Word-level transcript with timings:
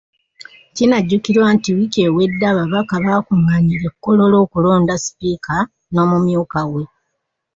Kinajjukirwa 0.75 1.47
nti 1.55 1.69
wiiki 1.75 1.99
ewedde 2.07 2.43
ababaka 2.51 2.95
bakungaanira 3.05 3.85
e 3.91 3.93
Kololo 4.03 4.37
okulonda 4.45 4.93
sipiika 5.03 5.55
n’omumyuka 5.93 6.61
we. 6.71 6.83